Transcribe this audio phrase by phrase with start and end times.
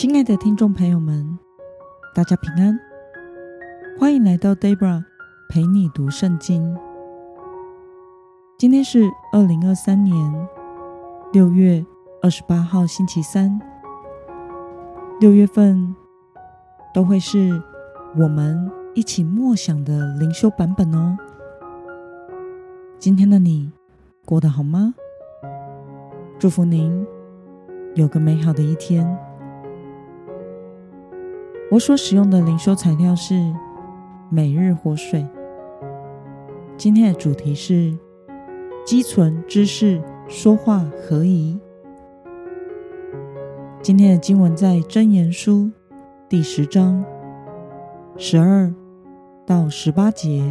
[0.00, 1.38] 亲爱的听众朋友们，
[2.14, 2.80] 大家平安，
[3.98, 5.04] 欢迎来到 Debra
[5.50, 6.74] 陪你读圣经。
[8.56, 10.48] 今天是二零二三年
[11.34, 11.84] 六月
[12.22, 13.60] 二十八号，星期三。
[15.20, 15.94] 六月份
[16.94, 17.62] 都会是
[18.16, 21.14] 我们一起默想的灵修版本哦。
[22.98, 23.70] 今天的你
[24.24, 24.94] 过得好吗？
[26.38, 27.06] 祝福您
[27.94, 29.06] 有个美好的一天。
[31.70, 33.34] 我所使用的灵修材料是
[34.28, 35.20] 《每日活水》。
[36.76, 37.96] 今天的主题是
[38.84, 41.56] 积存知识，说话合宜。
[43.80, 45.70] 今天的经文在箴言书
[46.28, 47.04] 第十章
[48.16, 48.74] 十二
[49.46, 50.44] 到十八节。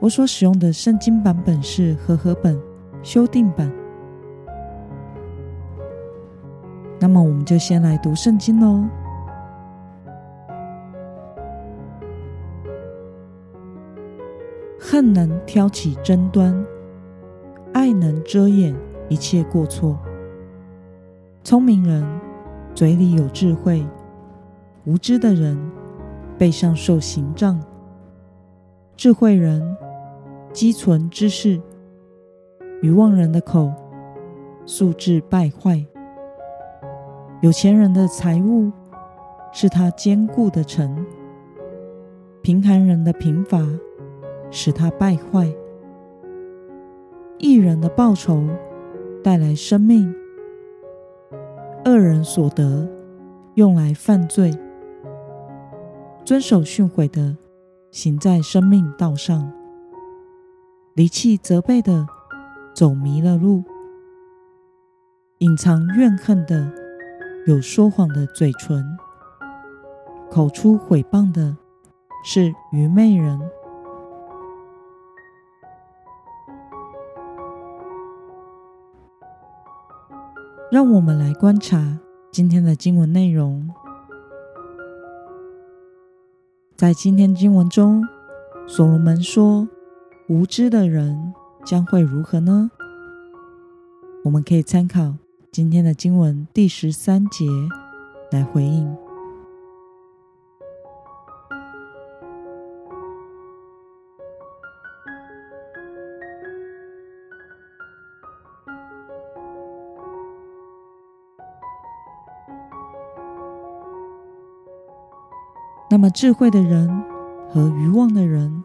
[0.00, 2.58] 我所使用的圣经版本是和合本
[3.02, 3.70] 修订版。
[7.02, 8.84] 那么，我们就先来读圣经喽。
[14.78, 16.64] 恨能挑起争端，
[17.72, 18.72] 爱能遮掩
[19.08, 19.98] 一切过错。
[21.42, 22.06] 聪明人
[22.72, 23.84] 嘴里有智慧，
[24.84, 25.58] 无知的人
[26.38, 27.60] 背上受刑杖。
[28.96, 29.76] 智慧人
[30.52, 31.60] 积存知识，
[32.80, 33.72] 愚妄人的口
[34.66, 35.84] 素质败坏。
[37.42, 38.70] 有钱人的财物
[39.52, 41.04] 是他坚固的城，
[42.40, 43.58] 贫寒人的贫乏
[44.48, 45.52] 使他败坏。
[47.38, 48.46] 一人的报酬
[49.24, 50.14] 带来生命，
[51.84, 52.88] 恶人所得
[53.54, 54.56] 用来犯罪。
[56.24, 57.36] 遵守训诲的
[57.90, 59.52] 行在生命道上，
[60.94, 62.06] 离弃责备的
[62.72, 63.64] 走迷了路。
[65.38, 66.81] 隐藏怨恨的。
[67.44, 68.96] 有说谎的嘴唇，
[70.30, 71.56] 口出毁谤的
[72.24, 73.40] 是愚昧人。
[80.70, 81.98] 让我们来观察
[82.30, 83.68] 今天的经文内容。
[86.76, 88.06] 在今天经文中，
[88.68, 89.68] 所罗门说
[90.30, 91.34] ：“无知的人
[91.64, 92.70] 将会如何呢？”
[94.24, 95.21] 我们可以参考。
[95.52, 97.44] 今天的经文第十三节
[98.30, 98.96] 来回应。
[115.90, 116.88] 那么，智慧的人
[117.50, 118.64] 和愚妄的人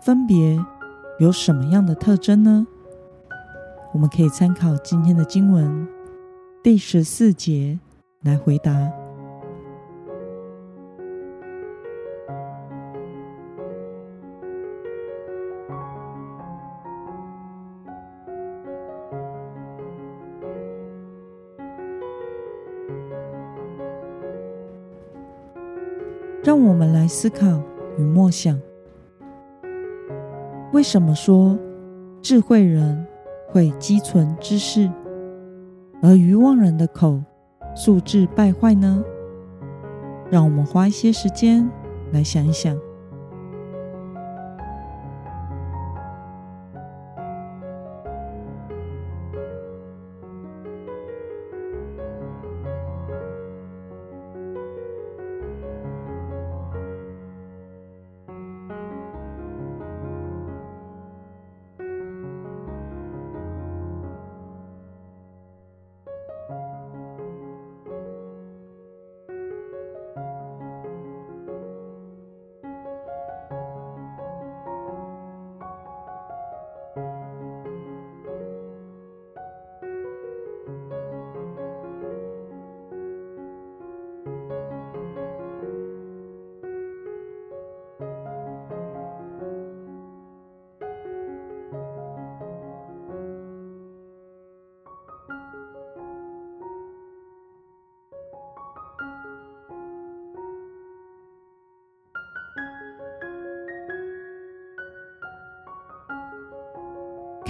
[0.00, 0.56] 分别
[1.18, 2.64] 有什么样的特征呢？
[3.92, 5.91] 我们可以参考今天的经文。
[6.62, 7.76] 第十四节
[8.22, 8.70] 来回答。
[26.44, 27.60] 让我们来思考
[27.98, 28.56] 与默想：
[30.72, 31.58] 为什么说
[32.20, 33.04] 智慧人
[33.48, 34.88] 会积存知识？
[36.02, 37.22] 而愚妄人的口
[37.74, 39.02] 素质败坏呢？
[40.30, 41.70] 让我们花一些时间
[42.10, 42.76] 来想一想。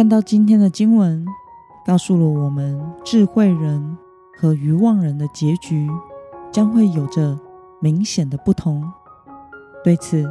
[0.00, 1.26] 看到今天的经文，
[1.84, 3.98] 告诉了我们智慧人
[4.34, 5.90] 和愚妄人的结局
[6.50, 7.38] 将会有着
[7.82, 8.90] 明显的不同。
[9.84, 10.26] 对此，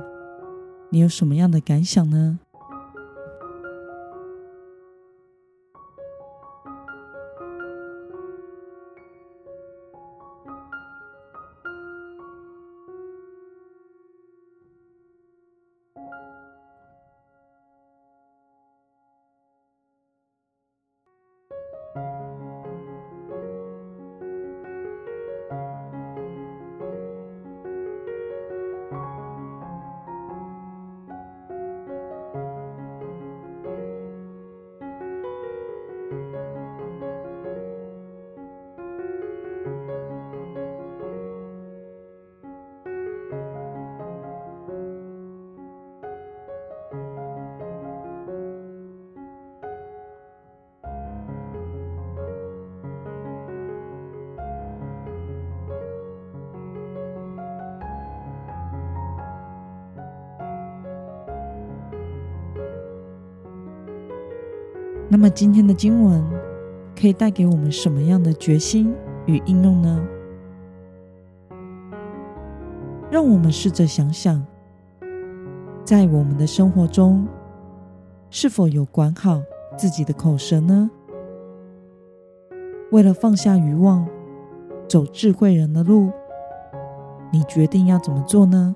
[0.89, 2.39] 你有什么样的感想呢？
[65.11, 66.23] 那么今天的经文
[66.95, 68.93] 可以带给我们什么样的决心
[69.25, 70.07] 与应用呢？
[73.09, 74.45] 让我们试着想想，
[75.83, 77.27] 在我们的生活中，
[78.29, 79.41] 是否有管好
[79.75, 80.91] 自己的口舌呢？
[82.91, 84.07] 为了放下欲望，
[84.87, 86.11] 走智慧人的路，
[87.31, 88.75] 你决定要怎么做呢？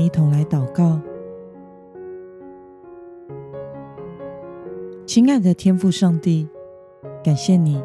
[0.00, 1.00] 一同来祷告。
[5.06, 6.48] 亲爱的天父上帝，
[7.22, 7.82] 感谢你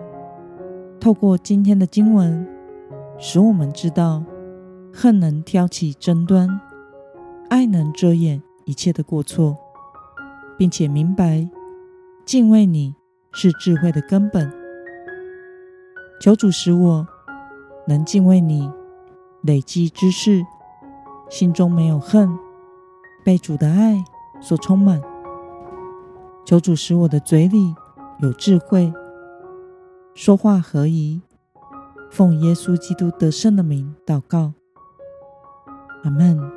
[0.99, 2.47] 透过今天的经文，
[3.17, 4.23] 使我们知道
[4.93, 6.61] 恨能挑起争端，
[7.49, 9.57] 爱能遮掩一切的过错，
[10.57, 11.49] 并且明白
[12.25, 12.95] 敬畏你
[13.33, 14.51] 是智慧的根本。
[16.21, 17.07] 求主使我
[17.87, 18.71] 能敬畏你，
[19.41, 20.45] 累积知识。
[21.29, 22.37] 心中没有恨，
[23.23, 24.03] 被主的爱
[24.39, 25.01] 所充满。
[26.45, 27.75] 求主使我的嘴里
[28.19, 28.93] 有智慧，
[30.13, 31.21] 说话合宜。
[32.11, 34.53] 奉耶稣基督得胜的名祷告，
[36.03, 36.54] 阿门。